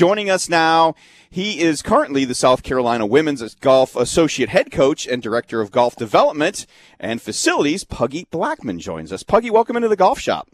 joining 0.00 0.30
us 0.30 0.48
now. 0.48 0.94
He 1.28 1.60
is 1.60 1.82
currently 1.82 2.24
the 2.24 2.34
South 2.34 2.62
Carolina 2.62 3.04
Women's 3.04 3.54
Golf 3.56 3.94
Associate 3.94 4.48
Head 4.48 4.72
Coach 4.72 5.06
and 5.06 5.22
Director 5.22 5.60
of 5.60 5.70
Golf 5.70 5.94
Development 5.94 6.66
and 6.98 7.20
Facilities. 7.20 7.84
Puggy 7.84 8.26
Blackmon 8.32 8.78
joins 8.78 9.12
us. 9.12 9.22
Puggy, 9.22 9.50
welcome 9.50 9.76
into 9.76 9.88
the 9.88 9.96
golf 9.96 10.18
shop. 10.18 10.48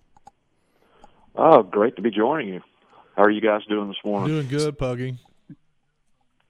Oh, 1.36 1.62
great 1.62 1.94
to 1.94 2.02
be 2.02 2.10
joining 2.10 2.54
you. 2.54 2.60
How 3.16 3.22
are 3.22 3.30
you 3.30 3.40
guys 3.40 3.60
doing 3.68 3.86
this 3.86 4.04
morning? 4.04 4.34
Doing 4.34 4.48
good, 4.48 4.78
Puggy. 4.78 5.16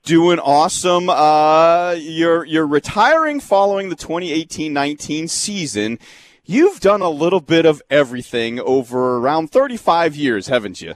Doing 0.02 0.38
awesome. 0.38 1.10
Uh, 1.10 1.96
you're 1.98 2.46
you're 2.46 2.66
retiring 2.66 3.40
following 3.40 3.90
the 3.90 3.96
2018-19 3.96 5.28
season. 5.28 5.98
You've 6.46 6.80
done 6.80 7.02
a 7.02 7.10
little 7.10 7.40
bit 7.40 7.66
of 7.66 7.82
everything 7.90 8.58
over 8.58 9.18
around 9.18 9.50
35 9.50 10.16
years, 10.16 10.46
haven't 10.46 10.80
you? 10.80 10.94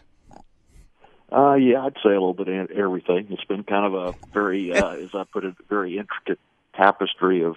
Uh, 1.32 1.54
yeah, 1.54 1.84
I'd 1.84 1.94
say 2.02 2.10
a 2.10 2.20
little 2.20 2.34
bit 2.34 2.48
of 2.48 2.70
everything. 2.70 3.28
It's 3.30 3.44
been 3.44 3.62
kind 3.62 3.86
of 3.86 3.94
a 3.94 4.14
very, 4.32 4.72
uh, 4.76 4.93
as 4.93 5.11
I 5.14 5.25
put 5.25 5.44
it, 5.44 5.54
very 5.68 5.98
intricate 5.98 6.38
tapestry 6.75 7.44
of 7.44 7.57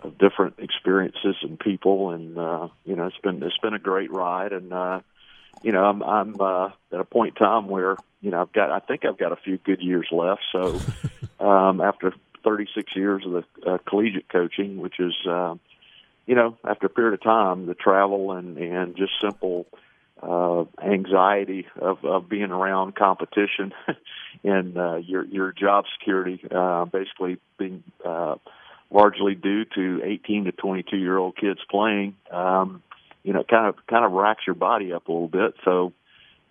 of 0.00 0.18
different 0.18 0.56
experiences 0.58 1.36
and 1.42 1.58
people, 1.58 2.10
and 2.10 2.38
uh, 2.38 2.68
you 2.84 2.96
know, 2.96 3.06
it's 3.06 3.18
been 3.18 3.42
it's 3.42 3.58
been 3.58 3.74
a 3.74 3.78
great 3.78 4.12
ride, 4.12 4.52
and 4.52 4.72
uh, 4.72 5.00
you 5.62 5.72
know, 5.72 5.84
I'm 5.84 6.02
I'm 6.02 6.36
uh, 6.40 6.66
at 6.92 7.00
a 7.00 7.04
point 7.04 7.36
in 7.36 7.44
time 7.46 7.68
where 7.68 7.96
you 8.20 8.30
know 8.30 8.40
I've 8.42 8.52
got 8.52 8.70
I 8.70 8.80
think 8.80 9.04
I've 9.04 9.18
got 9.18 9.32
a 9.32 9.36
few 9.36 9.58
good 9.58 9.80
years 9.80 10.08
left. 10.10 10.42
So 10.52 10.80
um, 11.40 11.80
after 11.80 12.12
36 12.44 12.94
years 12.94 13.24
of 13.26 13.32
the 13.32 13.70
uh, 13.70 13.78
collegiate 13.88 14.28
coaching, 14.28 14.78
which 14.78 15.00
is 15.00 15.14
uh, 15.28 15.54
you 16.26 16.34
know 16.34 16.56
after 16.62 16.86
a 16.86 16.90
period 16.90 17.14
of 17.14 17.22
time, 17.22 17.66
the 17.66 17.74
travel 17.74 18.32
and 18.32 18.58
and 18.58 18.96
just 18.96 19.12
simple 19.20 19.66
uh, 20.22 20.64
anxiety 20.82 21.66
of, 21.80 22.04
of 22.04 22.28
being 22.28 22.50
around 22.50 22.94
competition 22.94 23.72
and 24.44 24.76
uh, 24.76 24.96
your 24.96 25.24
your 25.24 25.52
job 25.52 25.84
security, 25.98 26.40
uh, 26.50 26.84
basically 26.86 27.38
being 27.58 27.82
uh, 28.04 28.36
largely 28.90 29.34
due 29.34 29.64
to 29.74 30.00
18 30.04 30.44
to 30.44 30.52
22 30.52 30.96
year 30.96 31.18
old 31.18 31.36
kids 31.36 31.60
playing. 31.70 32.14
Um, 32.30 32.82
you 33.22 33.32
know, 33.32 33.42
kind 33.42 33.66
of 33.66 33.74
kind 33.88 34.04
of 34.04 34.12
racks 34.12 34.42
your 34.46 34.54
body 34.54 34.92
up 34.92 35.08
a 35.08 35.12
little 35.12 35.28
bit. 35.28 35.54
So, 35.64 35.92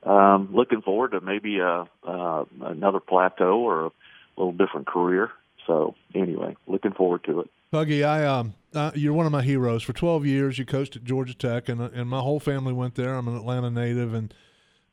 um, 0.03 0.49
looking 0.53 0.81
forward 0.81 1.11
to 1.11 1.21
maybe 1.21 1.59
a, 1.59 1.85
uh, 2.05 2.45
another 2.61 2.99
plateau 2.99 3.59
or 3.61 3.85
a 3.85 3.91
little 4.37 4.51
different 4.51 4.85
career. 4.85 5.31
So, 5.67 5.95
anyway, 6.13 6.55
looking 6.67 6.93
forward 6.93 7.23
to 7.25 7.41
it. 7.41 7.49
Puggy, 7.71 8.03
I 8.03 8.25
um, 8.25 8.53
uh, 8.73 8.91
you're 8.95 9.13
one 9.13 9.25
of 9.25 9.31
my 9.31 9.41
heroes. 9.41 9.83
For 9.83 9.93
12 9.93 10.25
years, 10.25 10.59
you 10.59 10.65
coached 10.65 10.95
at 10.95 11.03
Georgia 11.03 11.33
Tech, 11.33 11.69
and 11.69 11.81
and 11.81 12.09
my 12.09 12.19
whole 12.19 12.39
family 12.39 12.73
went 12.73 12.95
there. 12.95 13.15
I'm 13.15 13.27
an 13.27 13.35
Atlanta 13.35 13.69
native, 13.69 14.13
and 14.13 14.33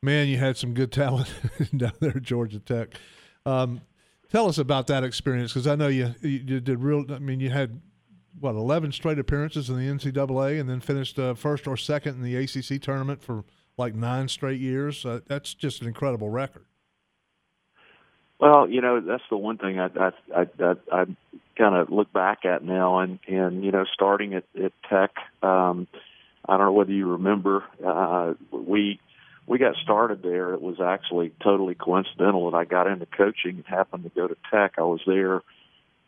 man, 0.03 0.29
you 0.29 0.39
had 0.39 0.57
some 0.57 0.75
good 0.75 0.93
talent 0.93 1.33
down 1.77 1.93
there 2.01 2.17
at 2.17 2.23
Georgia 2.23 2.59
Tech. 2.59 2.89
Um, 3.45 3.83
tell 4.31 4.49
us 4.49 4.59
about 4.59 4.87
that 4.89 5.05
experience 5.05 5.53
because 5.53 5.67
I 5.67 5.75
know 5.75 5.89
you 5.89 6.15
you 6.23 6.61
did 6.61 6.81
real. 6.81 7.05
I 7.13 7.19
mean, 7.19 7.41
you 7.41 7.51
had 7.51 7.81
what 8.41 8.55
11 8.55 8.93
straight 8.93 9.19
appearances 9.19 9.69
in 9.69 9.77
the 9.77 9.87
NCAA, 9.87 10.59
and 10.59 10.69
then 10.69 10.81
finished 10.81 11.19
uh, 11.19 11.35
first 11.35 11.67
or 11.67 11.77
second 11.77 12.17
in 12.17 12.23
the 12.23 12.37
ACC 12.37 12.81
tournament 12.81 13.23
for 13.23 13.45
like 13.77 13.95
nine 13.95 14.29
straight 14.29 14.61
years. 14.61 15.05
Uh, 15.05 15.21
that's 15.27 15.55
just 15.55 15.83
an 15.83 15.89
incredible 15.89 16.31
record. 16.31 16.65
Well, 18.43 18.69
you 18.69 18.81
know 18.81 19.01
that's 19.01 19.23
the 19.31 19.37
one 19.37 19.57
thing 19.57 19.79
I 19.79 19.87
I 19.87 20.11
I, 20.35 20.47
I, 20.59 20.75
I 20.91 21.05
kind 21.57 21.77
of 21.77 21.91
look 21.91 22.13
back 22.13 22.45
at 22.45 22.65
now, 22.65 22.99
and 22.99 23.21
and 23.29 23.65
you 23.65 23.71
know 23.71 23.85
starting 23.95 24.35
at, 24.35 24.43
at 24.61 24.73
Tech, 24.91 25.13
um, 25.45 25.87
I 26.45 26.57
don't 26.57 26.67
know 26.67 26.73
whether 26.73 26.91
you 26.91 27.13
remember 27.13 27.63
uh, 27.87 28.35
we 28.51 28.99
we 29.47 29.59
got 29.59 29.77
started 29.77 30.25
there. 30.25 30.55
It 30.55 30.61
was 30.61 30.81
actually 30.81 31.33
totally 31.41 31.77
coincidental 31.77 32.51
that 32.51 32.57
I 32.57 32.65
got 32.65 32.89
into 32.89 33.07
coaching 33.07 33.59
and 33.59 33.65
happened 33.65 34.03
to 34.03 34.11
go 34.11 34.27
to 34.27 34.37
Tech. 34.51 34.73
I 34.77 34.83
was 34.83 35.03
there 35.07 35.43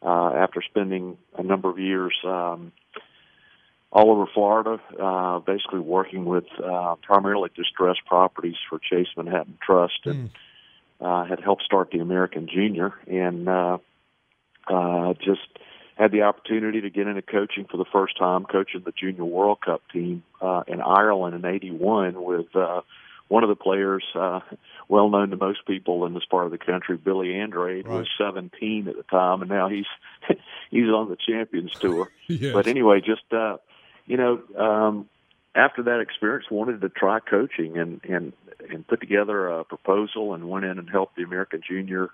uh, 0.02 0.34
after 0.34 0.60
spending 0.60 1.16
a 1.38 1.42
number 1.44 1.70
of 1.70 1.78
years 1.78 2.16
um, 2.24 2.72
all 3.92 4.10
over 4.10 4.26
Florida, 4.34 4.80
uh, 5.00 5.38
basically 5.38 5.78
working 5.78 6.24
with 6.24 6.46
uh, 6.60 6.96
primarily 7.00 7.50
distressed 7.54 8.04
properties 8.06 8.56
for 8.68 8.80
Chase 8.80 9.06
Manhattan 9.16 9.56
Trust, 9.64 10.00
and 10.06 10.30
mm. 10.30 10.32
Uh, 11.00 11.24
had 11.24 11.40
helped 11.40 11.62
start 11.62 11.90
the 11.90 11.98
American 11.98 12.48
Junior, 12.52 12.94
and 13.06 13.48
uh, 13.48 13.78
uh, 14.68 15.14
just 15.14 15.46
had 15.96 16.10
the 16.10 16.22
opportunity 16.22 16.80
to 16.80 16.90
get 16.90 17.06
into 17.06 17.22
coaching 17.22 17.66
for 17.70 17.76
the 17.76 17.84
first 17.92 18.18
time, 18.18 18.44
coaching 18.44 18.82
the 18.84 18.92
Junior 18.92 19.24
World 19.24 19.58
Cup 19.64 19.82
team 19.92 20.22
uh, 20.40 20.62
in 20.66 20.80
Ireland 20.80 21.34
in 21.34 21.44
'81 21.44 22.22
with. 22.22 22.54
Uh, 22.54 22.82
one 23.28 23.42
of 23.42 23.48
the 23.48 23.56
players, 23.56 24.04
uh, 24.14 24.40
well 24.86 25.08
known 25.08 25.30
to 25.30 25.36
most 25.36 25.66
people 25.66 26.04
in 26.04 26.12
this 26.12 26.26
part 26.26 26.44
of 26.44 26.52
the 26.52 26.58
country, 26.58 26.98
Billy 26.98 27.34
Andrade, 27.34 27.86
right. 27.86 28.00
was 28.00 28.08
17 28.18 28.86
at 28.86 28.96
the 28.96 29.02
time, 29.04 29.40
and 29.40 29.50
now 29.50 29.68
he's 29.68 29.86
he's 30.70 30.88
on 30.88 31.08
the 31.08 31.16
Champions 31.16 31.72
Tour. 31.72 32.10
yes. 32.26 32.52
But 32.52 32.66
anyway, 32.66 33.00
just 33.00 33.24
uh, 33.32 33.56
you 34.06 34.18
know, 34.18 34.42
um, 34.58 35.08
after 35.54 35.82
that 35.84 36.00
experience, 36.00 36.46
wanted 36.50 36.80
to 36.80 36.88
try 36.88 37.20
coaching 37.20 37.78
and 37.78 38.00
and 38.04 38.32
and 38.70 38.86
put 38.86 39.00
together 39.00 39.48
a 39.48 39.64
proposal 39.64 40.34
and 40.34 40.48
went 40.48 40.64
in 40.64 40.78
and 40.78 40.88
helped 40.88 41.16
the 41.16 41.22
American 41.22 41.60
Junior 41.66 42.08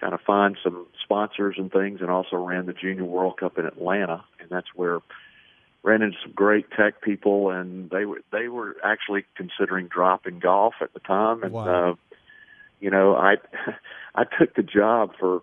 kind 0.00 0.14
of 0.14 0.20
find 0.22 0.56
some 0.64 0.86
sponsors 1.04 1.56
and 1.58 1.70
things, 1.70 2.00
and 2.00 2.10
also 2.10 2.36
ran 2.36 2.66
the 2.66 2.72
Junior 2.72 3.04
World 3.04 3.36
Cup 3.38 3.58
in 3.58 3.66
Atlanta, 3.66 4.24
and 4.40 4.48
that's 4.48 4.68
where 4.74 5.00
ran 5.82 6.02
into 6.02 6.16
some 6.22 6.32
great 6.32 6.70
tech 6.70 7.00
people, 7.02 7.50
and 7.50 7.90
they 7.90 8.04
were 8.04 8.20
they 8.32 8.48
were 8.48 8.76
actually 8.84 9.24
considering 9.36 9.88
dropping 9.88 10.38
golf 10.38 10.74
at 10.80 10.92
the 10.94 11.00
time, 11.00 11.42
and 11.42 11.52
wow. 11.52 11.90
uh, 11.90 11.94
you 12.80 12.90
know 12.90 13.14
I 13.14 13.36
I 14.14 14.24
took 14.24 14.54
the 14.54 14.62
job 14.62 15.12
for 15.18 15.42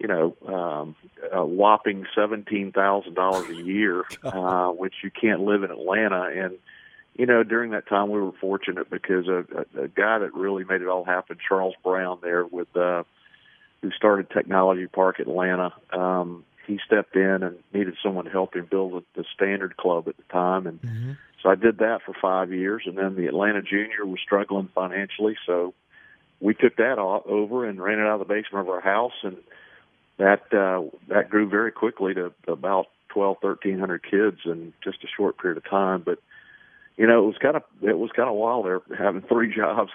you 0.00 0.08
know 0.08 0.36
um, 0.46 0.96
a 1.32 1.44
whopping 1.44 2.06
seventeen 2.14 2.72
thousand 2.72 3.14
dollars 3.14 3.48
a 3.48 3.62
year, 3.62 4.04
uh, 4.24 4.68
which 4.68 4.94
you 5.02 5.10
can't 5.10 5.42
live 5.42 5.62
in 5.62 5.70
Atlanta, 5.70 6.30
and 6.34 6.58
you 7.14 7.26
know 7.26 7.42
during 7.42 7.72
that 7.72 7.88
time 7.88 8.10
we 8.10 8.20
were 8.20 8.32
fortunate 8.40 8.90
because 8.90 9.28
a, 9.28 9.44
a, 9.78 9.84
a 9.84 9.88
guy 9.88 10.18
that 10.18 10.34
really 10.34 10.64
made 10.64 10.82
it 10.82 10.88
all 10.88 11.04
happen, 11.04 11.36
Charles 11.46 11.74
Brown, 11.84 12.18
there 12.22 12.44
with. 12.44 12.74
uh 12.76 13.04
who 13.82 13.90
started 13.92 14.28
Technology 14.30 14.86
Park 14.86 15.20
Atlanta. 15.20 15.72
Um, 15.92 16.44
he 16.66 16.78
stepped 16.86 17.16
in 17.16 17.42
and 17.42 17.56
needed 17.72 17.96
someone 18.02 18.26
to 18.26 18.30
help 18.30 18.54
him 18.54 18.66
build 18.70 19.04
the 19.14 19.24
Standard 19.34 19.76
Club 19.76 20.08
at 20.08 20.16
the 20.16 20.22
time, 20.24 20.66
and 20.66 20.80
mm-hmm. 20.80 21.12
so 21.42 21.48
I 21.48 21.54
did 21.54 21.78
that 21.78 22.02
for 22.04 22.14
five 22.20 22.52
years. 22.52 22.82
And 22.86 22.96
then 22.96 23.16
the 23.16 23.26
Atlanta 23.26 23.62
Junior 23.62 24.06
was 24.06 24.20
struggling 24.22 24.68
financially, 24.74 25.36
so 25.46 25.74
we 26.40 26.54
took 26.54 26.76
that 26.76 26.98
all 26.98 27.22
over 27.26 27.66
and 27.66 27.80
ran 27.80 27.98
it 27.98 28.06
out 28.06 28.20
of 28.20 28.28
the 28.28 28.32
basement 28.32 28.66
of 28.66 28.68
our 28.68 28.80
house, 28.80 29.12
and 29.22 29.36
that 30.20 30.52
uh, 30.52 30.84
that 31.08 31.30
grew 31.30 31.48
very 31.48 31.72
quickly 31.72 32.14
to 32.14 32.32
about 32.46 32.86
twelve, 33.08 33.38
thirteen 33.42 33.78
hundred 33.78 34.02
kids 34.08 34.38
in 34.44 34.72
just 34.84 34.98
a 35.02 35.08
short 35.16 35.38
period 35.38 35.56
of 35.56 35.68
time. 35.68 36.02
But 36.04 36.18
you 36.96 37.06
know, 37.06 37.24
it 37.24 37.26
was 37.26 37.36
kind 37.40 37.56
of 37.56 37.62
it 37.82 37.98
was 37.98 38.10
kind 38.14 38.28
of 38.28 38.36
wild 38.36 38.66
there 38.66 38.80
having 38.96 39.22
three 39.22 39.54
jobs 39.56 39.90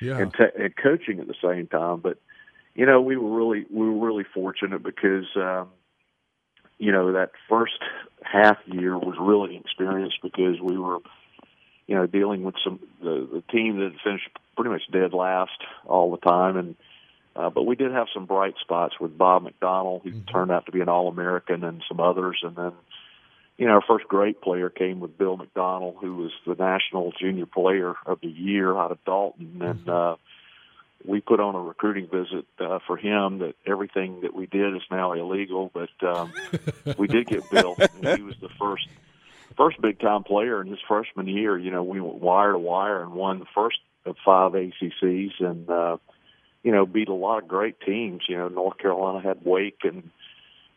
yeah. 0.00 0.18
and, 0.18 0.32
te- 0.32 0.62
and 0.62 0.74
coaching 0.74 1.20
at 1.20 1.28
the 1.28 1.34
same 1.42 1.66
time. 1.66 2.00
But 2.00 2.18
you 2.74 2.86
know, 2.86 3.00
we 3.00 3.16
were 3.16 3.36
really 3.36 3.66
we 3.70 3.86
were 3.86 4.06
really 4.06 4.24
fortunate 4.34 4.82
because 4.82 5.26
um, 5.36 5.68
you 6.78 6.92
know, 6.92 7.12
that 7.12 7.32
first 7.48 7.78
half 8.22 8.56
year 8.66 8.96
was 8.96 9.16
really 9.20 9.56
experienced 9.56 10.18
because 10.22 10.60
we 10.62 10.78
were, 10.78 10.98
you 11.86 11.94
know, 11.94 12.06
dealing 12.06 12.42
with 12.44 12.54
some 12.64 12.80
the 13.02 13.28
the 13.32 13.42
team 13.52 13.78
that 13.78 13.92
finished 14.02 14.28
pretty 14.56 14.70
much 14.70 14.82
dead 14.92 15.12
last 15.12 15.58
all 15.86 16.10
the 16.10 16.18
time, 16.18 16.56
and 16.56 16.76
uh, 17.38 17.50
but 17.50 17.64
we 17.64 17.76
did 17.76 17.92
have 17.92 18.08
some 18.12 18.26
bright 18.26 18.54
spots 18.60 18.94
with 19.00 19.16
Bob 19.16 19.44
McDonnell, 19.44 20.02
who 20.02 20.10
mm-hmm. 20.10 20.32
turned 20.32 20.50
out 20.50 20.66
to 20.66 20.72
be 20.72 20.80
an 20.80 20.88
All 20.88 21.08
American, 21.08 21.62
and 21.64 21.82
some 21.88 22.00
others, 22.00 22.38
and 22.42 22.56
then. 22.56 22.72
You 23.56 23.66
know, 23.66 23.72
our 23.72 23.82
first 23.88 24.06
great 24.06 24.40
player 24.40 24.70
came 24.70 25.00
with 25.00 25.18
Bill 25.18 25.36
McDonnell, 25.36 25.96
who 26.00 26.14
was 26.14 26.30
the 26.46 26.54
National 26.54 27.10
Junior 27.20 27.44
Player 27.44 27.92
of 28.06 28.20
the 28.20 28.28
Year 28.28 28.76
out 28.76 28.92
of 28.92 29.04
Dalton, 29.04 29.60
and 29.60 29.80
mm-hmm. 29.80 29.90
uh, 29.90 30.14
we 31.04 31.20
put 31.20 31.40
on 31.40 31.54
a 31.54 31.60
recruiting 31.60 32.06
visit 32.06 32.46
uh, 32.58 32.78
for 32.86 32.96
him 32.96 33.38
that 33.38 33.54
everything 33.66 34.20
that 34.22 34.34
we 34.34 34.46
did 34.46 34.74
is 34.74 34.82
now 34.90 35.12
illegal, 35.12 35.70
but 35.72 35.90
um, 36.06 36.32
we 36.98 37.06
did 37.06 37.26
get 37.26 37.48
Bill. 37.50 37.76
And 38.02 38.16
he 38.16 38.22
was 38.22 38.36
the 38.40 38.48
first 38.60 38.86
first 39.56 39.80
big 39.80 39.98
time 39.98 40.22
player 40.22 40.60
in 40.60 40.68
his 40.68 40.78
freshman 40.86 41.26
year. 41.26 41.58
You 41.58 41.70
know, 41.70 41.82
we 41.82 42.00
went 42.00 42.16
wire 42.16 42.52
to 42.52 42.58
wire 42.58 43.02
and 43.02 43.12
won 43.12 43.40
the 43.40 43.46
first 43.54 43.78
of 44.06 44.16
five 44.24 44.52
ACCs, 44.52 45.40
and 45.40 45.68
uh, 45.68 45.96
you 46.68 46.74
know 46.74 46.84
beat 46.84 47.08
a 47.08 47.14
lot 47.14 47.42
of 47.42 47.48
great 47.48 47.80
teams. 47.80 48.24
You 48.28 48.36
know, 48.36 48.48
North 48.48 48.76
Carolina 48.76 49.26
had 49.26 49.38
Wake 49.42 49.78
and 49.84 50.10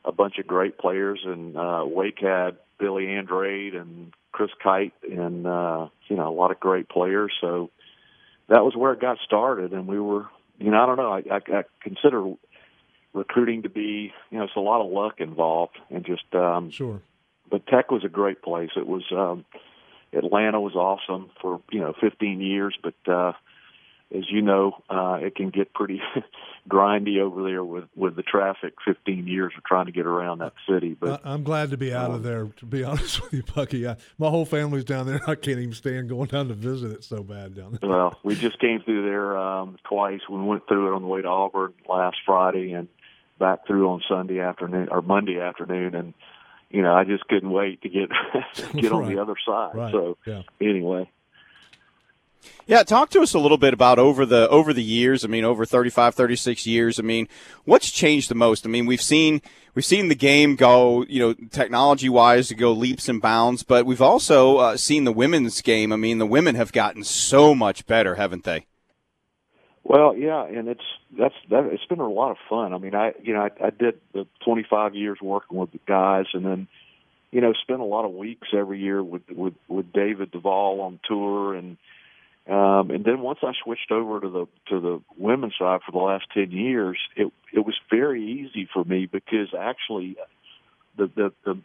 a 0.05 0.13
bunch 0.13 0.37
of 0.37 0.47
great 0.47 0.77
players, 0.77 1.19
and 1.25 1.57
uh, 1.57 1.83
Wake 1.85 2.19
had 2.21 2.55
Billy 2.79 3.09
Andrade 3.09 3.75
and 3.75 4.13
Chris 4.31 4.51
Kite, 4.63 4.93
and 5.03 5.45
uh, 5.45 5.89
you 6.07 6.15
know 6.15 6.29
a 6.29 6.33
lot 6.33 6.49
of 6.49 6.61
great 6.61 6.87
players. 6.87 7.33
So 7.41 7.71
that 8.47 8.63
was 8.63 8.73
where 8.73 8.93
it 8.93 9.01
got 9.01 9.17
started, 9.25 9.73
and 9.73 9.85
we 9.85 9.99
were, 9.99 10.27
you 10.59 10.71
know, 10.71 10.81
I 10.81 10.85
don't 10.85 10.95
know, 10.95 11.11
I, 11.11 11.23
I, 11.29 11.59
I 11.59 11.63
consider 11.81 12.35
recruiting 13.11 13.63
to 13.63 13.69
be, 13.69 14.13
you 14.29 14.37
know, 14.37 14.45
it's 14.45 14.55
a 14.55 14.61
lot 14.61 14.79
of 14.79 14.89
luck 14.89 15.15
involved, 15.19 15.77
and 15.89 16.05
just 16.05 16.33
um, 16.33 16.71
sure. 16.71 17.01
But 17.49 17.67
Tech 17.67 17.91
was 17.91 18.05
a 18.05 18.09
great 18.09 18.41
place. 18.41 18.69
It 18.77 18.87
was 18.87 19.03
um, 19.11 19.43
Atlanta 20.13 20.61
was 20.61 20.75
awesome 20.75 21.31
for 21.41 21.59
you 21.69 21.81
know 21.81 21.93
15 21.99 22.39
years, 22.39 22.77
but 22.81 23.11
uh, 23.11 23.33
as 24.15 24.23
you 24.29 24.41
know, 24.41 24.73
uh, 24.89 25.19
it 25.21 25.35
can 25.35 25.49
get 25.49 25.73
pretty 25.73 26.01
grindy 26.69 27.19
over 27.19 27.43
there 27.43 27.63
with 27.63 27.85
with 27.95 28.15
the 28.15 28.23
traffic. 28.23 28.73
Fifteen 28.85 29.27
years 29.27 29.53
of 29.57 29.63
trying 29.63 29.85
to 29.85 29.91
get 29.91 30.05
around 30.05 30.39
that 30.39 30.53
city. 30.69 30.95
But 30.99 31.21
I'm 31.23 31.43
glad 31.43 31.71
to 31.71 31.77
be 31.77 31.93
out 31.93 32.09
um, 32.09 32.15
of 32.15 32.23
there. 32.23 32.45
To 32.45 32.65
be 32.65 32.83
honest 32.85 33.21
with 33.21 33.33
you, 33.33 33.43
Puggy, 33.43 33.87
I, 33.87 33.95
my 34.17 34.29
whole 34.29 34.45
family's 34.45 34.83
down 34.83 35.07
there. 35.07 35.21
I 35.27 35.35
can't 35.35 35.59
even 35.59 35.73
stand 35.73 36.09
going 36.09 36.27
down 36.27 36.49
to 36.49 36.53
visit. 36.53 36.91
It's 36.91 37.07
so 37.07 37.23
bad 37.23 37.55
down 37.55 37.77
there. 37.79 37.89
Well, 37.89 38.19
we 38.23 38.35
just 38.35 38.59
came 38.59 38.81
through 38.81 39.05
there 39.05 39.37
um, 39.37 39.77
twice. 39.83 40.21
We 40.29 40.41
went 40.41 40.67
through 40.67 40.91
it 40.91 40.95
on 40.95 41.01
the 41.01 41.07
way 41.07 41.21
to 41.21 41.27
Auburn 41.27 41.73
last 41.87 42.17
Friday 42.25 42.73
and 42.73 42.87
back 43.39 43.65
through 43.65 43.89
on 43.89 44.01
Sunday 44.07 44.39
afternoon 44.39 44.89
or 44.91 45.01
Monday 45.01 45.39
afternoon, 45.39 45.95
and 45.95 46.13
you 46.69 46.81
know 46.81 46.93
I 46.93 47.05
just 47.05 47.27
couldn't 47.27 47.51
wait 47.51 47.81
to 47.83 47.89
get 47.89 48.09
get 48.75 48.91
on 48.91 49.07
the 49.13 49.21
other 49.21 49.35
side. 49.45 49.75
Right. 49.75 49.91
So 49.91 50.17
yeah. 50.25 50.43
anyway. 50.59 51.09
Yeah, 52.67 52.83
talk 52.83 53.09
to 53.11 53.21
us 53.21 53.33
a 53.33 53.39
little 53.39 53.57
bit 53.57 53.73
about 53.73 53.99
over 53.99 54.25
the 54.25 54.47
over 54.49 54.73
the 54.73 54.83
years. 54.83 55.25
I 55.25 55.27
mean, 55.27 55.43
over 55.43 55.65
35, 55.65 56.15
36 56.15 56.65
years. 56.65 56.99
I 56.99 57.03
mean, 57.03 57.27
what's 57.65 57.91
changed 57.91 58.29
the 58.29 58.35
most? 58.35 58.65
I 58.65 58.69
mean, 58.69 58.85
we've 58.85 59.01
seen 59.01 59.41
we've 59.73 59.85
seen 59.85 60.07
the 60.07 60.15
game 60.15 60.55
go, 60.55 61.03
you 61.03 61.19
know, 61.19 61.33
technology 61.49 62.09
wise, 62.09 62.47
to 62.49 62.55
go 62.55 62.71
leaps 62.71 63.09
and 63.09 63.21
bounds, 63.21 63.63
but 63.63 63.85
we've 63.85 64.01
also 64.01 64.57
uh, 64.57 64.77
seen 64.77 65.03
the 65.03 65.11
women's 65.11 65.61
game. 65.61 65.91
I 65.91 65.95
mean, 65.95 66.17
the 66.17 66.25
women 66.25 66.55
have 66.55 66.71
gotten 66.71 67.03
so 67.03 67.53
much 67.55 67.85
better, 67.85 68.15
haven't 68.15 68.43
they? 68.43 68.65
Well, 69.83 70.15
yeah, 70.15 70.45
and 70.45 70.67
it's 70.67 70.83
that's 71.17 71.35
that. 71.49 71.65
It's 71.65 71.85
been 71.85 71.99
a 71.99 72.09
lot 72.09 72.31
of 72.31 72.37
fun. 72.49 72.73
I 72.73 72.77
mean, 72.77 72.95
I 72.95 73.13
you 73.21 73.33
know 73.33 73.41
I, 73.41 73.67
I 73.67 73.69
did 73.71 73.99
the 74.13 74.27
25 74.45 74.95
years 74.95 75.17
working 75.21 75.57
with 75.57 75.71
the 75.71 75.79
guys, 75.87 76.25
and 76.33 76.45
then 76.45 76.67
you 77.31 77.41
know 77.41 77.53
spent 77.53 77.81
a 77.81 77.85
lot 77.85 78.05
of 78.05 78.13
weeks 78.13 78.49
every 78.53 78.79
year 78.79 79.03
with 79.03 79.23
with 79.29 79.55
with 79.67 79.91
David 79.91 80.31
Duval 80.31 80.81
on 80.81 80.99
tour 81.07 81.55
and 81.55 81.77
um, 82.49 82.89
and 82.89 83.05
then 83.05 83.19
once 83.21 83.39
I 83.43 83.51
switched 83.63 83.91
over 83.91 84.19
to 84.19 84.29
the 84.29 84.45
to 84.69 84.79
the 84.79 85.01
women's 85.17 85.53
side 85.59 85.81
for 85.85 85.91
the 85.91 85.99
last 85.99 86.25
ten 86.33 86.51
years, 86.51 86.97
it 87.15 87.31
it 87.53 87.59
was 87.59 87.75
very 87.89 88.23
easy 88.23 88.67
for 88.73 88.83
me 88.83 89.05
because 89.05 89.53
actually, 89.57 90.17
the 90.97 91.07
the 91.07 91.33
the, 91.45 91.57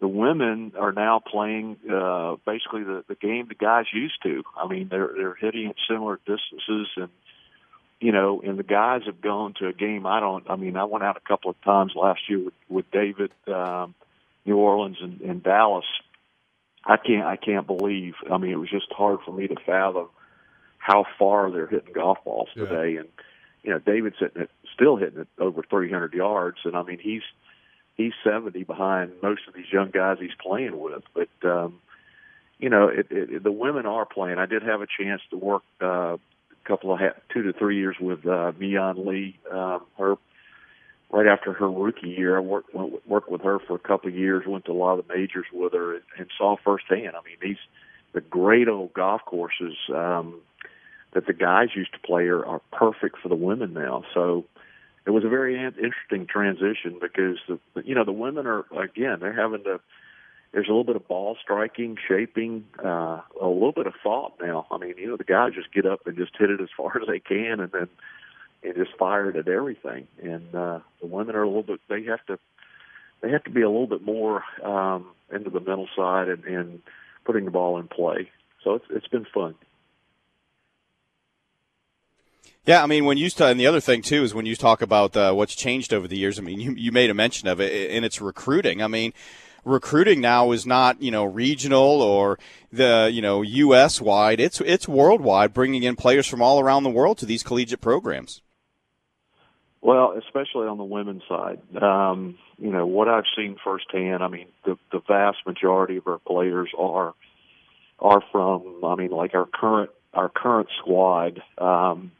the 0.00 0.08
women 0.08 0.72
are 0.78 0.92
now 0.92 1.20
playing 1.20 1.76
uh, 1.90 2.36
basically 2.46 2.84
the 2.84 3.04
the 3.08 3.14
game 3.14 3.46
the 3.48 3.54
guys 3.54 3.86
used 3.92 4.22
to. 4.24 4.42
I 4.56 4.68
mean, 4.68 4.88
they're 4.90 5.10
they're 5.16 5.34
hitting 5.34 5.68
at 5.68 5.76
similar 5.88 6.18
distances 6.26 6.88
and 6.96 7.08
you 8.00 8.12
know, 8.12 8.40
and 8.44 8.58
the 8.58 8.64
guys 8.64 9.02
have 9.06 9.20
gone 9.20 9.54
to 9.60 9.68
a 9.68 9.72
game. 9.72 10.06
I 10.06 10.20
don't. 10.20 10.48
I 10.48 10.56
mean, 10.56 10.76
I 10.76 10.84
went 10.84 11.04
out 11.04 11.18
a 11.18 11.28
couple 11.28 11.50
of 11.50 11.60
times 11.62 11.92
last 11.94 12.20
year 12.28 12.44
with, 12.44 12.54
with 12.68 12.90
David, 12.90 13.30
um, 13.46 13.94
New 14.46 14.56
Orleans, 14.56 14.96
and, 15.02 15.20
and 15.20 15.42
Dallas, 15.42 15.84
I 16.84 16.96
can't 16.96 17.26
I 17.26 17.36
can't 17.36 17.66
believe. 17.66 18.14
I 18.30 18.38
mean, 18.38 18.52
it 18.52 18.58
was 18.58 18.70
just 18.70 18.92
hard 18.92 19.20
for 19.24 19.32
me 19.32 19.48
to 19.48 19.56
fathom 19.66 20.08
how 20.78 21.04
far 21.18 21.50
they're 21.50 21.66
hitting 21.66 21.92
golf 21.92 22.18
balls 22.24 22.48
yeah. 22.56 22.64
today. 22.64 22.96
And 22.96 23.08
you 23.62 23.70
know, 23.70 23.78
David's 23.78 24.16
hitting 24.18 24.42
it, 24.42 24.50
still 24.74 24.96
hitting 24.96 25.20
it 25.20 25.28
over 25.38 25.62
300 25.62 26.14
yards, 26.14 26.58
and 26.64 26.74
I 26.74 26.82
mean, 26.82 26.98
he's 26.98 27.22
he's 27.96 28.12
70 28.24 28.64
behind 28.64 29.12
most 29.22 29.42
of 29.46 29.54
these 29.54 29.70
young 29.70 29.90
guys 29.90 30.16
he's 30.18 30.30
playing 30.40 30.78
with. 30.78 31.02
But 31.14 31.48
um, 31.48 31.80
you 32.58 32.70
know, 32.70 32.88
it, 32.88 33.06
it, 33.10 33.42
the 33.42 33.52
women 33.52 33.86
are 33.86 34.06
playing. 34.06 34.38
I 34.38 34.46
did 34.46 34.62
have 34.62 34.80
a 34.80 34.86
chance 34.86 35.20
to 35.30 35.36
work 35.36 35.62
uh, 35.82 36.16
a 36.16 36.18
couple 36.64 36.92
of 36.92 37.00
ha- 37.00 37.20
two 37.32 37.42
to 37.42 37.52
three 37.52 37.78
years 37.78 37.96
with 38.00 38.26
uh, 38.26 38.52
Mian 38.58 39.06
Lee. 39.06 39.38
Um, 39.50 39.82
her 39.98 40.16
right 41.10 41.26
after 41.26 41.52
her 41.52 41.70
rookie 41.70 42.08
year. 42.08 42.36
I 42.36 42.40
worked 42.40 42.74
went, 42.74 43.06
worked 43.08 43.30
with 43.30 43.42
her 43.42 43.58
for 43.58 43.74
a 43.74 43.78
couple 43.78 44.08
of 44.08 44.14
years. 44.14 44.44
Went 44.46 44.64
to 44.66 44.72
a 44.72 44.74
lot 44.74 44.98
of 44.98 45.06
the 45.06 45.14
majors 45.14 45.46
with 45.52 45.72
her 45.72 45.94
and, 45.94 46.04
and 46.18 46.26
saw 46.38 46.56
firsthand. 46.64 47.08
I 47.16 47.24
mean, 47.24 47.36
these 47.40 47.58
the 48.12 48.20
great 48.20 48.68
old 48.68 48.92
golf 48.92 49.22
courses 49.24 49.76
um, 49.94 50.40
that 51.12 51.26
the 51.26 51.32
guys 51.32 51.68
used 51.74 51.92
to 51.92 51.98
play 52.00 52.24
are, 52.24 52.44
are 52.44 52.60
perfect 52.72 53.18
for 53.22 53.28
the 53.28 53.36
women 53.36 53.72
now. 53.72 54.04
So 54.14 54.44
it 55.06 55.10
was 55.10 55.24
a 55.24 55.28
very 55.28 55.56
interesting 55.56 56.26
transition 56.26 56.98
because 57.00 57.38
the 57.48 57.58
you 57.84 57.94
know 57.94 58.04
the 58.04 58.12
women 58.12 58.46
are 58.46 58.64
again 58.78 59.18
they're 59.20 59.32
having 59.32 59.64
to. 59.64 59.80
There's 60.52 60.66
a 60.66 60.70
little 60.70 60.82
bit 60.82 60.96
of 60.96 61.06
ball 61.06 61.36
striking, 61.40 61.96
shaping, 62.08 62.64
uh, 62.84 63.20
a 63.40 63.46
little 63.46 63.70
bit 63.70 63.86
of 63.86 63.92
thought 64.02 64.32
now. 64.42 64.66
I 64.72 64.78
mean, 64.78 64.94
you 64.98 65.06
know, 65.06 65.16
the 65.16 65.22
guys 65.22 65.52
just 65.54 65.72
get 65.72 65.86
up 65.86 66.08
and 66.08 66.16
just 66.16 66.32
hit 66.36 66.50
it 66.50 66.60
as 66.60 66.66
far 66.76 66.96
as 67.00 67.06
they 67.06 67.20
can, 67.20 67.60
and 67.60 67.70
then 67.70 67.88
and 68.62 68.74
just 68.74 68.96
fired 68.98 69.36
at 69.36 69.48
everything. 69.48 70.06
And 70.22 70.54
uh, 70.54 70.80
the 71.00 71.06
women 71.06 71.36
are 71.36 71.42
a 71.42 71.46
little 71.46 71.62
bit 71.62 71.80
they 71.88 72.04
have 72.04 72.24
to 72.26 72.38
they 73.20 73.30
have 73.30 73.44
to 73.44 73.50
be 73.50 73.62
a 73.62 73.68
little 73.68 73.86
bit 73.86 74.02
more 74.02 74.42
um, 74.62 75.06
into 75.32 75.50
the 75.50 75.60
mental 75.60 75.88
side 75.94 76.28
and, 76.28 76.44
and 76.44 76.82
putting 77.24 77.44
the 77.44 77.50
ball 77.50 77.78
in 77.78 77.88
play. 77.88 78.30
So 78.64 78.74
it's 78.74 78.86
it's 78.90 79.08
been 79.08 79.26
fun. 79.32 79.54
Yeah, 82.66 82.82
I 82.82 82.86
mean, 82.86 83.06
when 83.06 83.16
you 83.16 83.30
and 83.38 83.58
the 83.58 83.66
other 83.66 83.80
thing 83.80 84.02
too 84.02 84.22
is 84.22 84.34
when 84.34 84.46
you 84.46 84.54
talk 84.54 84.82
about 84.82 85.16
uh, 85.16 85.32
what's 85.32 85.54
changed 85.54 85.94
over 85.94 86.06
the 86.06 86.18
years. 86.18 86.38
I 86.38 86.42
mean, 86.42 86.60
you 86.60 86.72
you 86.72 86.92
made 86.92 87.10
a 87.10 87.14
mention 87.14 87.48
of 87.48 87.60
it, 87.60 87.90
and 87.90 88.04
it's 88.04 88.20
recruiting. 88.20 88.82
I 88.82 88.86
mean, 88.86 89.12
recruiting 89.64 90.20
now 90.20 90.52
is 90.52 90.66
not 90.66 91.00
you 91.00 91.10
know 91.10 91.24
regional 91.24 92.02
or 92.02 92.38
the 92.70 93.10
you 93.12 93.22
know 93.22 93.42
U.S. 93.42 94.00
wide. 94.00 94.40
It's 94.40 94.60
it's 94.60 94.86
worldwide, 94.86 95.54
bringing 95.54 95.82
in 95.82 95.96
players 95.96 96.26
from 96.26 96.42
all 96.42 96.60
around 96.60 96.82
the 96.82 96.90
world 96.90 97.18
to 97.18 97.26
these 97.26 97.42
collegiate 97.42 97.80
programs. 97.80 98.42
Well, 99.82 100.14
especially 100.18 100.66
on 100.66 100.76
the 100.76 100.84
women's 100.84 101.22
side, 101.28 101.60
um, 101.80 102.36
you 102.58 102.70
know 102.70 102.86
what 102.86 103.08
I've 103.08 103.24
seen 103.34 103.56
firsthand. 103.64 104.22
I 104.22 104.28
mean, 104.28 104.48
the 104.64 104.76
the 104.92 105.00
vast 105.08 105.38
majority 105.46 105.96
of 105.96 106.06
our 106.06 106.18
players 106.18 106.70
are 106.78 107.14
are 107.98 108.22
from. 108.30 108.84
I 108.84 108.94
mean, 108.96 109.10
like 109.10 109.34
our 109.34 109.46
current 109.46 109.90
our 110.12 110.28
current 110.28 110.68
squad 110.80 111.42
um, 111.56 112.12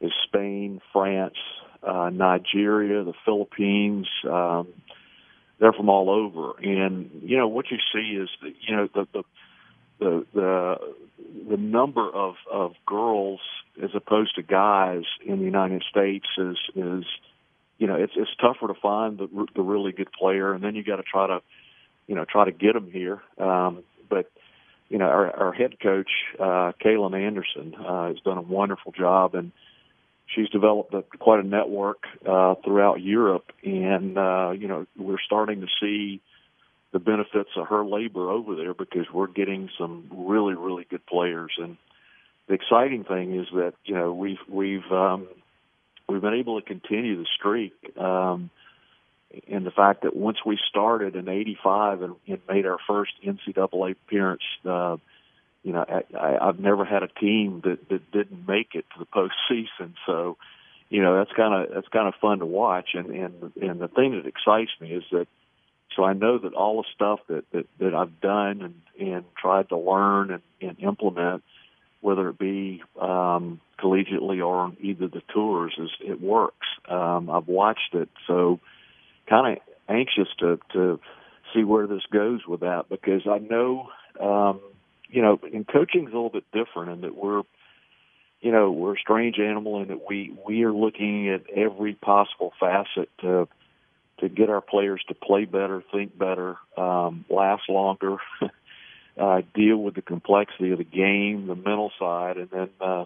is 0.00 0.12
Spain, 0.28 0.80
France, 0.92 1.36
uh, 1.82 2.10
Nigeria, 2.10 3.04
the 3.04 3.14
Philippines. 3.24 4.06
Um, 4.24 4.68
they're 5.60 5.72
from 5.72 5.90
all 5.90 6.08
over, 6.08 6.52
and 6.62 7.10
you 7.22 7.36
know 7.36 7.48
what 7.48 7.66
you 7.70 7.78
see 7.92 8.16
is 8.16 8.30
that 8.42 8.52
you 8.66 8.76
know 8.76 8.88
the 8.94 9.06
the 9.12 9.24
the 9.98 10.26
the, 10.34 10.76
the 11.50 11.56
number 11.56 12.08
of 12.08 12.34
of 12.50 12.72
girls 12.86 13.40
as 13.82 13.90
opposed 13.94 14.34
to 14.36 14.42
guys 14.42 15.02
in 15.24 15.38
the 15.38 15.44
United 15.44 15.84
States 15.90 16.26
is 16.38 16.56
is 16.74 17.04
you 17.78 17.86
know 17.86 17.94
it's 17.94 18.12
it's 18.16 18.30
tougher 18.40 18.72
to 18.72 18.80
find 18.80 19.18
the 19.18 19.46
the 19.54 19.62
really 19.62 19.92
good 19.92 20.12
player, 20.12 20.52
and 20.52 20.62
then 20.62 20.74
you 20.74 20.84
got 20.84 20.96
to 20.96 21.02
try 21.02 21.26
to 21.26 21.40
you 22.06 22.14
know 22.14 22.24
try 22.24 22.44
to 22.44 22.52
get 22.52 22.74
them 22.74 22.90
here. 22.90 23.22
Um, 23.38 23.84
but 24.08 24.30
you 24.88 24.98
know 24.98 25.06
our, 25.06 25.30
our 25.30 25.52
head 25.52 25.78
coach 25.80 26.10
uh, 26.38 26.72
Kalen 26.84 27.14
Anderson 27.14 27.74
uh, 27.74 28.08
has 28.08 28.20
done 28.24 28.38
a 28.38 28.42
wonderful 28.42 28.92
job, 28.92 29.34
and 29.34 29.52
she's 30.34 30.48
developed 30.50 30.94
a, 30.94 31.02
quite 31.18 31.40
a 31.44 31.46
network 31.46 32.04
uh, 32.28 32.54
throughout 32.64 33.00
Europe, 33.00 33.52
and 33.64 34.18
uh, 34.18 34.50
you 34.50 34.68
know 34.68 34.86
we're 34.96 35.20
starting 35.24 35.60
to 35.60 35.66
see 35.80 36.20
the 36.92 36.98
benefits 36.98 37.50
of 37.56 37.68
her 37.68 37.84
labor 37.84 38.30
over 38.30 38.54
there 38.54 38.74
because 38.74 39.06
we're 39.12 39.26
getting 39.26 39.68
some 39.78 40.08
really 40.10 40.54
really 40.54 40.86
good 40.88 41.04
players 41.06 41.52
and 41.58 41.76
the 42.48 42.54
exciting 42.54 43.04
thing 43.04 43.38
is 43.38 43.46
that 43.52 43.74
you 43.84 43.94
know 43.94 44.12
we've 44.12 44.38
we've 44.48 44.90
um, 44.90 45.28
we've 46.08 46.20
been 46.20 46.34
able 46.34 46.60
to 46.60 46.66
continue 46.66 47.16
the 47.18 47.26
streak. 47.38 47.74
Um, 47.96 48.50
and 49.46 49.66
the 49.66 49.70
fact 49.70 50.02
that 50.02 50.16
once 50.16 50.38
we 50.44 50.58
started 50.68 51.14
in 51.14 51.28
'85 51.28 52.02
and, 52.02 52.14
and 52.26 52.40
made 52.48 52.66
our 52.66 52.78
first 52.86 53.12
NCAA 53.24 53.92
appearance, 53.92 54.42
uh, 54.64 54.96
you 55.62 55.74
know, 55.74 55.84
I, 56.18 56.48
I've 56.48 56.58
never 56.58 56.86
had 56.86 57.02
a 57.02 57.08
team 57.08 57.60
that 57.64 57.88
that 57.90 58.10
didn't 58.10 58.48
make 58.48 58.74
it 58.74 58.86
to 58.94 58.98
the 58.98 59.06
postseason. 59.06 59.92
So, 60.06 60.38
you 60.88 61.02
know, 61.02 61.18
that's 61.18 61.32
kind 61.36 61.52
of 61.52 61.74
that's 61.74 61.88
kind 61.88 62.08
of 62.08 62.14
fun 62.14 62.38
to 62.38 62.46
watch. 62.46 62.90
And 62.94 63.10
and 63.10 63.52
and 63.60 63.78
the 63.78 63.88
thing 63.88 64.12
that 64.12 64.26
excites 64.26 64.70
me 64.80 64.92
is 64.92 65.04
that 65.12 65.26
so 65.98 66.04
I 66.04 66.12
know 66.12 66.38
that 66.38 66.54
all 66.54 66.80
the 66.80 66.88
stuff 66.94 67.18
that 67.28 67.44
that, 67.52 67.66
that 67.80 67.94
I've 67.94 68.20
done 68.20 68.62
and 68.62 69.08
and 69.08 69.24
tried 69.36 69.68
to 69.70 69.76
learn 69.76 70.30
and, 70.30 70.42
and 70.60 70.78
implement 70.78 71.42
whether 72.00 72.28
it 72.28 72.38
be 72.38 72.82
um, 73.00 73.60
collegiately 73.80 74.38
or 74.38 74.58
on 74.58 74.76
either 74.80 75.08
the 75.08 75.22
tours, 75.34 75.74
is 75.76 75.90
it 76.00 76.20
works. 76.20 76.68
Um, 76.88 77.28
I've 77.28 77.48
watched 77.48 77.94
it, 77.94 78.08
so 78.28 78.60
kind 79.28 79.56
of 79.56 79.62
anxious 79.88 80.28
to 80.38 80.60
to 80.72 81.00
see 81.52 81.64
where 81.64 81.88
this 81.88 82.02
goes 82.12 82.46
with 82.46 82.60
that 82.60 82.84
because 82.88 83.22
I 83.28 83.38
know, 83.38 83.88
um, 84.20 84.60
you 85.08 85.22
know, 85.22 85.40
and 85.52 85.66
coaching 85.66 86.02
is 86.02 86.12
a 86.12 86.16
little 86.16 86.30
bit 86.30 86.44
different 86.52 86.92
in 86.92 87.00
that 87.00 87.16
we're, 87.16 87.42
you 88.40 88.52
know, 88.52 88.70
we're 88.70 88.94
a 88.94 89.00
strange 89.00 89.40
animal 89.40 89.82
in 89.82 89.88
that 89.88 90.06
we 90.08 90.32
we 90.46 90.62
are 90.62 90.72
looking 90.72 91.28
at 91.28 91.50
every 91.50 91.94
possible 91.94 92.52
facet 92.60 93.08
to 93.22 93.48
to 94.20 94.28
get 94.28 94.50
our 94.50 94.60
players 94.60 95.02
to 95.08 95.14
play 95.14 95.44
better, 95.44 95.82
think 95.92 96.16
better, 96.16 96.56
um, 96.76 97.24
last 97.30 97.62
longer. 97.68 98.16
uh, 99.18 99.42
deal 99.54 99.76
with 99.76 99.94
the 99.94 100.02
complexity 100.02 100.70
of 100.70 100.78
the 100.78 100.84
game, 100.84 101.46
the 101.46 101.54
mental 101.54 101.90
side, 101.98 102.36
and 102.36 102.50
then 102.50 102.68
uh, 102.80 103.04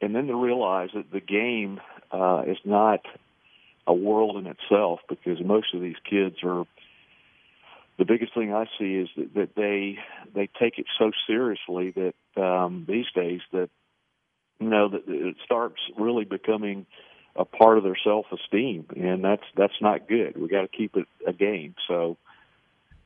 and 0.00 0.14
then 0.14 0.26
to 0.26 0.34
realize 0.34 0.90
that 0.94 1.10
the 1.10 1.20
game 1.20 1.80
uh, 2.10 2.42
is 2.46 2.58
not 2.64 3.00
a 3.86 3.94
world 3.94 4.36
in 4.36 4.46
itself 4.46 5.00
because 5.08 5.38
most 5.42 5.74
of 5.74 5.80
these 5.80 5.96
kids 6.08 6.36
are. 6.42 6.64
The 7.96 8.04
biggest 8.04 8.34
thing 8.34 8.52
I 8.52 8.64
see 8.76 8.96
is 8.96 9.08
that, 9.16 9.34
that 9.34 9.54
they 9.54 9.98
they 10.34 10.48
take 10.60 10.78
it 10.78 10.86
so 10.98 11.12
seriously 11.28 11.92
that 11.92 12.42
um, 12.42 12.84
these 12.88 13.06
days 13.14 13.40
that 13.52 13.70
you 14.60 14.68
know, 14.68 14.88
that 14.88 15.02
it 15.06 15.36
starts 15.44 15.80
really 15.98 16.24
becoming 16.24 16.86
a 17.36 17.44
part 17.44 17.78
of 17.78 17.84
their 17.84 17.96
self 18.02 18.26
esteem, 18.32 18.86
and 18.96 19.24
that's 19.24 19.42
that's 19.56 19.80
not 19.80 20.08
good. 20.08 20.36
We 20.36 20.48
got 20.48 20.62
to 20.62 20.68
keep 20.68 20.96
it 20.96 21.06
a 21.26 21.32
game. 21.32 21.74
So 21.88 22.16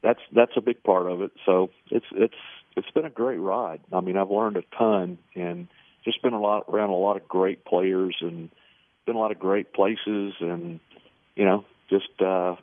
that's 0.02 0.20
that's 0.35 0.52
a 0.56 0.61
big 0.61 0.82
part 0.82 1.06
of 1.06 1.23
it. 1.23 1.32
So 1.47 1.70
it's 1.90 2.06
it's 2.12 2.35
it's 2.76 2.90
been 2.90 3.04
a 3.04 3.11
great 3.11 3.38
ride. 3.38 3.80
I 3.92 4.00
mean, 4.00 4.16
I've 4.16 4.30
learned 4.30 4.56
a 4.56 4.62
ton 4.76 5.18
and 5.35 5.68
just 6.04 6.23
been 6.23 6.35
a 6.35 6.40
lot 6.40 6.64
around 6.68 6.90
a 6.90 6.97
lot 6.97 7.16
of 7.16 7.26
great 7.26 7.64
players 7.64 8.16
and 8.20 8.50
been 9.06 9.16
a 9.16 9.18
lot 9.18 9.32
of 9.32 9.38
great 9.38 9.73
places 9.73 10.35
and 10.40 10.80
you 11.35 11.44
know 11.44 11.64
just 11.88 12.20
uh, 12.20 12.56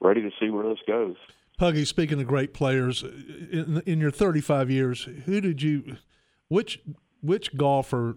ready 0.00 0.22
to 0.22 0.30
see 0.40 0.50
where 0.50 0.68
this 0.68 0.78
goes. 0.86 1.16
Puggy, 1.58 1.84
speaking 1.84 2.20
of 2.20 2.26
great 2.26 2.54
players, 2.54 3.02
in, 3.02 3.82
in 3.86 4.00
your 4.00 4.10
35 4.10 4.70
years, 4.70 5.06
who 5.26 5.40
did 5.40 5.62
you, 5.62 5.96
which 6.48 6.80
which 7.20 7.56
golfer 7.56 8.16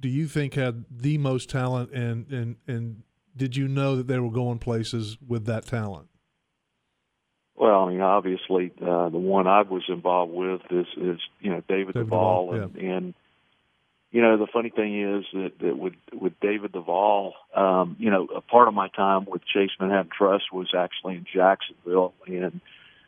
do 0.00 0.08
you 0.08 0.26
think 0.26 0.54
had 0.54 0.84
the 0.90 1.18
most 1.18 1.50
talent, 1.50 1.90
and 1.92 2.30
and 2.30 2.56
and 2.66 3.02
did 3.36 3.56
you 3.56 3.68
know 3.68 3.96
that 3.96 4.06
they 4.06 4.18
were 4.18 4.30
going 4.30 4.58
places 4.58 5.16
with 5.26 5.46
that 5.46 5.66
talent? 5.66 6.08
Well, 7.56 7.84
I 7.84 7.90
mean, 7.90 8.00
obviously, 8.00 8.72
uh, 8.82 9.08
the 9.10 9.18
one 9.18 9.46
I 9.46 9.62
was 9.62 9.84
involved 9.88 10.32
with 10.32 10.60
is, 10.70 10.86
is 10.96 11.20
you 11.40 11.50
know 11.50 11.62
David, 11.68 11.94
David 11.94 11.94
Duval, 11.94 12.50
Duval, 12.50 12.62
and, 12.62 12.76
and 12.76 13.14
you 14.10 14.22
know 14.22 14.36
the 14.36 14.48
funny 14.52 14.70
thing 14.70 15.00
is 15.00 15.24
that, 15.32 15.52
that 15.60 15.78
with 15.78 15.94
with 16.12 16.32
David 16.40 16.72
Duval, 16.72 17.34
um, 17.54 17.96
you 17.98 18.10
know, 18.10 18.26
a 18.34 18.40
part 18.40 18.66
of 18.66 18.74
my 18.74 18.88
time 18.88 19.24
with 19.26 19.42
Chase 19.46 19.70
Manhattan 19.78 20.10
Trust 20.16 20.52
was 20.52 20.74
actually 20.76 21.14
in 21.14 21.26
Jacksonville, 21.32 22.12
and 22.26 22.60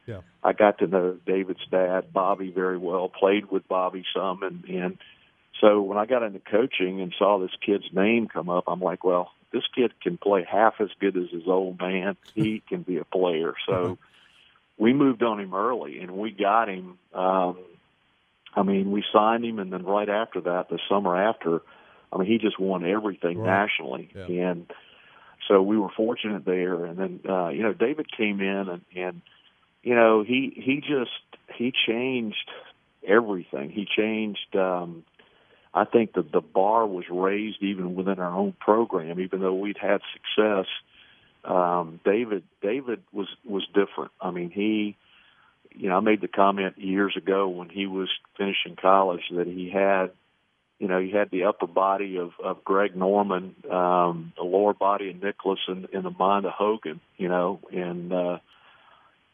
Yeah. 0.06 0.20
I 0.44 0.52
got 0.52 0.78
to 0.78 0.86
know 0.86 1.18
David's 1.26 1.66
dad, 1.68 2.12
Bobby, 2.12 2.52
very 2.52 2.78
well. 2.78 3.08
Played 3.08 3.50
with 3.50 3.66
Bobby 3.66 4.04
some, 4.14 4.44
and 4.44 4.64
and 4.64 4.98
so 5.60 5.80
when 5.80 5.98
I 5.98 6.06
got 6.06 6.22
into 6.22 6.40
coaching 6.40 7.00
and 7.00 7.14
saw 7.18 7.38
this 7.38 7.50
kid's 7.64 7.86
name 7.92 8.28
come 8.28 8.48
up, 8.48 8.64
I'm 8.66 8.80
like, 8.80 9.04
well, 9.04 9.32
this 9.52 9.64
kid 9.74 9.92
can 10.00 10.18
play 10.18 10.44
half 10.48 10.74
as 10.80 10.88
good 11.00 11.16
as 11.16 11.30
his 11.30 11.44
old 11.46 11.80
man. 11.80 12.16
He 12.34 12.62
can 12.68 12.82
be 12.82 12.98
a 12.98 13.04
player. 13.04 13.54
So 13.66 13.98
we 14.76 14.92
moved 14.92 15.22
on 15.22 15.40
him 15.40 15.54
early, 15.54 16.00
and 16.00 16.10
we 16.12 16.30
got 16.30 16.68
him. 16.68 16.98
Um, 17.14 17.58
I 18.54 18.62
mean, 18.62 18.90
we 18.90 19.04
signed 19.12 19.44
him, 19.44 19.58
and 19.58 19.72
then 19.72 19.84
right 19.84 20.08
after 20.08 20.40
that, 20.42 20.68
the 20.68 20.78
summer 20.88 21.16
after, 21.16 21.60
I 22.12 22.18
mean, 22.18 22.28
he 22.28 22.38
just 22.38 22.58
won 22.58 22.84
everything 22.86 23.38
Right. 23.38 23.60
nationally, 23.62 24.10
Yeah. 24.14 24.50
and 24.50 24.70
so 25.48 25.62
we 25.62 25.78
were 25.78 25.90
fortunate 25.90 26.44
there. 26.44 26.84
And 26.84 26.98
then, 26.98 27.20
uh, 27.28 27.48
you 27.48 27.62
know, 27.62 27.72
David 27.72 28.10
came 28.10 28.40
in, 28.40 28.68
and 28.68 28.82
and 28.94 29.22
you 29.82 29.94
know, 29.94 30.22
he 30.22 30.52
he 30.56 30.80
just 30.80 31.10
he 31.54 31.72
changed 31.86 32.50
everything. 33.06 33.70
He 33.70 33.86
changed. 33.86 34.54
um 34.56 35.04
I 35.76 35.84
think 35.84 36.14
that 36.14 36.32
the 36.32 36.40
bar 36.40 36.86
was 36.86 37.04
raised 37.10 37.62
even 37.62 37.94
within 37.94 38.18
our 38.18 38.32
own 38.32 38.54
program, 38.58 39.20
even 39.20 39.40
though 39.40 39.54
we'd 39.54 39.78
had 39.78 40.00
success 40.14 40.66
um, 41.46 42.00
David 42.04 42.42
David 42.60 43.02
was 43.12 43.28
was 43.44 43.66
different. 43.68 44.10
I 44.20 44.30
mean, 44.30 44.50
he, 44.50 44.96
you 45.74 45.88
know, 45.88 45.96
I 45.96 46.00
made 46.00 46.20
the 46.20 46.28
comment 46.28 46.78
years 46.78 47.16
ago 47.16 47.48
when 47.48 47.68
he 47.68 47.86
was 47.86 48.08
finishing 48.36 48.76
college 48.80 49.22
that 49.30 49.46
he 49.46 49.70
had, 49.70 50.10
you 50.78 50.88
know, 50.88 50.98
he 50.98 51.10
had 51.10 51.30
the 51.30 51.44
upper 51.44 51.68
body 51.68 52.18
of 52.18 52.32
of 52.42 52.64
Greg 52.64 52.96
Norman, 52.96 53.54
um, 53.70 54.32
the 54.36 54.42
lower 54.42 54.74
body 54.74 55.10
of 55.10 55.22
Nicklaus, 55.22 55.60
and, 55.68 55.86
and 55.92 56.04
the 56.04 56.10
mind 56.10 56.46
of 56.46 56.52
Hogan. 56.52 57.00
You 57.16 57.28
know, 57.28 57.60
and 57.70 58.12
uh, 58.12 58.38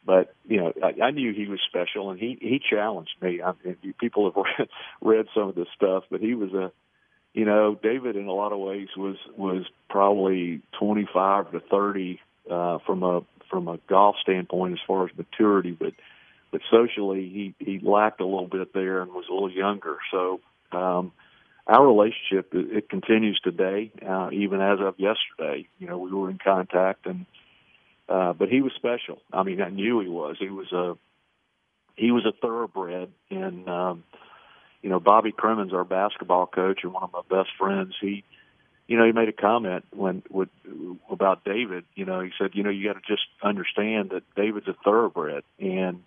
but 0.05 0.35
you 0.45 0.57
know, 0.57 0.73
I, 0.83 1.05
I 1.05 1.11
knew 1.11 1.33
he 1.33 1.47
was 1.47 1.59
special, 1.67 2.11
and 2.11 2.19
he 2.19 2.37
he 2.41 2.59
challenged 2.59 3.15
me. 3.21 3.41
I 3.41 3.53
mean, 3.63 3.93
people 3.99 4.31
have 4.31 4.35
read, 4.59 4.69
read 5.01 5.25
some 5.33 5.49
of 5.49 5.55
this 5.55 5.67
stuff, 5.75 6.03
but 6.09 6.21
he 6.21 6.33
was 6.33 6.53
a 6.53 6.71
you 7.33 7.45
know, 7.45 7.77
David 7.81 8.15
in 8.15 8.27
a 8.27 8.33
lot 8.33 8.53
of 8.53 8.59
ways 8.59 8.89
was 8.95 9.17
was 9.35 9.65
probably 9.89 10.61
25 10.79 11.51
to 11.51 11.59
30 11.59 12.19
uh, 12.49 12.77
from 12.85 13.03
a 13.03 13.21
from 13.49 13.67
a 13.67 13.79
golf 13.89 14.15
standpoint 14.21 14.73
as 14.73 14.79
far 14.85 15.05
as 15.05 15.17
maturity, 15.17 15.71
but 15.71 15.93
but 16.51 16.61
socially 16.71 17.27
he 17.29 17.55
he 17.65 17.79
lacked 17.79 18.21
a 18.21 18.25
little 18.25 18.47
bit 18.47 18.73
there 18.73 19.01
and 19.01 19.11
was 19.11 19.25
a 19.29 19.33
little 19.33 19.51
younger. 19.51 19.97
So 20.11 20.41
um, 20.71 21.11
our 21.65 21.85
relationship 21.85 22.53
it, 22.53 22.77
it 22.77 22.89
continues 22.89 23.39
today, 23.43 23.91
uh, 24.07 24.29
even 24.31 24.61
as 24.61 24.79
of 24.79 24.95
yesterday. 24.99 25.67
You 25.79 25.87
know, 25.87 25.97
we 25.97 26.11
were 26.11 26.29
in 26.29 26.37
contact, 26.37 27.07
and 27.07 27.25
uh, 28.09 28.33
but 28.33 28.49
he 28.49 28.61
was 28.61 28.73
special. 28.75 29.21
I 29.31 29.43
mean, 29.43 29.61
I 29.61 29.69
knew 29.69 29.99
he 30.01 30.07
was. 30.07 30.35
He 30.39 30.49
was 30.49 30.71
a 30.71 30.97
he 31.95 32.11
was 32.11 32.25
a 32.25 32.31
thoroughbred, 32.41 33.09
and 33.29 33.69
um, 33.69 34.03
you 34.81 34.89
know, 34.89 34.99
Bobby 34.99 35.31
Cremins, 35.31 35.73
our 35.73 35.85
basketball 35.85 36.45
coach 36.47 36.81
and 36.83 36.93
one 36.93 37.03
of 37.03 37.13
my 37.13 37.21
best 37.29 37.49
friends, 37.57 37.95
he, 38.01 38.23
you 38.87 38.97
know, 38.97 39.05
he 39.05 39.13
made 39.13 39.29
a 39.29 39.33
comment 39.33 39.85
when 39.91 40.23
with 40.29 40.49
about 41.09 41.45
David. 41.45 41.85
You 41.95 42.05
know, 42.05 42.19
he 42.21 42.31
said, 42.37 42.51
you 42.53 42.63
know, 42.63 42.69
you 42.69 42.87
got 42.87 43.01
to 43.01 43.07
just 43.07 43.23
understand 43.41 44.09
that 44.09 44.23
David's 44.35 44.67
a 44.67 44.75
thoroughbred, 44.83 45.43
and 45.59 46.03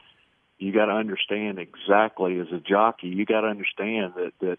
you 0.58 0.72
got 0.72 0.86
to 0.86 0.92
understand 0.92 1.58
exactly 1.58 2.38
as 2.38 2.48
a 2.52 2.60
jockey, 2.60 3.08
you 3.08 3.24
got 3.24 3.42
to 3.42 3.48
understand 3.48 4.14
that 4.16 4.32
that, 4.40 4.58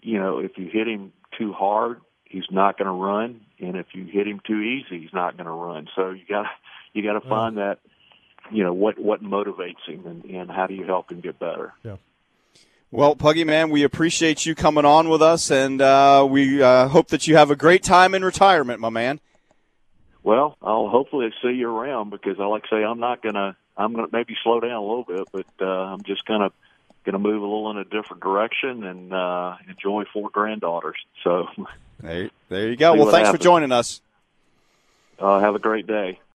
you 0.00 0.18
know, 0.18 0.38
if 0.38 0.58
you 0.58 0.68
hit 0.68 0.86
him 0.86 1.12
too 1.38 1.52
hard, 1.52 2.00
he's 2.34 2.50
not 2.50 2.76
going 2.76 2.86
to 2.86 2.92
run, 2.92 3.40
and 3.60 3.76
if 3.76 3.86
you 3.92 4.04
hit 4.04 4.26
him 4.26 4.40
too 4.44 4.60
easy, 4.60 5.00
he's 5.00 5.12
not 5.12 5.36
going 5.36 5.46
to 5.46 5.52
run. 5.52 5.88
So 5.94 6.10
you 6.10 6.22
got 6.28 6.42
to 6.42 6.50
you 6.92 7.02
got 7.02 7.20
to 7.20 7.28
find 7.28 7.58
that, 7.58 7.78
you 8.50 8.64
know, 8.64 8.72
what 8.72 8.98
what 8.98 9.22
motivates 9.22 9.86
him, 9.86 10.06
and, 10.06 10.24
and 10.24 10.50
how 10.50 10.66
do 10.66 10.74
you 10.74 10.84
help 10.84 11.10
him 11.10 11.20
get 11.20 11.38
better. 11.38 11.72
Yeah. 11.82 11.96
Well, 12.90 13.16
Puggy, 13.16 13.42
man, 13.42 13.70
we 13.70 13.82
appreciate 13.82 14.46
you 14.46 14.54
coming 14.54 14.84
on 14.84 15.08
with 15.08 15.20
us, 15.20 15.50
and 15.50 15.80
uh, 15.80 16.26
we 16.28 16.62
uh, 16.62 16.86
hope 16.88 17.08
that 17.08 17.26
you 17.26 17.36
have 17.36 17.50
a 17.50 17.56
great 17.56 17.82
time 17.82 18.14
in 18.14 18.24
retirement, 18.24 18.78
my 18.78 18.90
man. 18.90 19.18
Well, 20.22 20.56
I'll 20.62 20.88
hopefully 20.88 21.30
see 21.42 21.50
you 21.50 21.68
around 21.68 22.10
because 22.10 22.38
I 22.40 22.44
like 22.44 22.62
to 22.62 22.68
say 22.70 22.84
I'm 22.84 23.00
not 23.00 23.22
gonna 23.22 23.56
I'm 23.76 23.94
gonna 23.94 24.08
maybe 24.12 24.36
slow 24.42 24.60
down 24.60 24.72
a 24.72 24.80
little 24.80 25.04
bit, 25.04 25.28
but 25.32 25.46
uh, 25.60 25.66
I'm 25.66 26.02
just 26.02 26.24
gonna 26.24 26.50
gonna 27.04 27.18
move 27.18 27.42
a 27.42 27.44
little 27.44 27.70
in 27.70 27.78
a 27.78 27.84
different 27.84 28.22
direction 28.22 28.84
and 28.84 29.12
uh, 29.12 29.56
enjoy 29.68 30.04
four 30.12 30.30
granddaughters. 30.30 30.96
So 31.22 31.46
There, 32.04 32.30
there 32.50 32.68
you 32.68 32.76
go. 32.76 32.92
See 32.92 33.00
Well, 33.00 33.10
thanks 33.10 33.30
for 33.30 33.38
joining 33.38 33.72
us. 33.72 34.02
uh, 35.18 35.40
have 35.40 35.54
a 35.54 35.58
great 35.58 35.86
day. 35.86 36.20